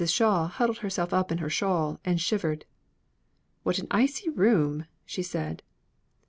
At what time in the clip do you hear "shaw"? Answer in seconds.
0.03-0.47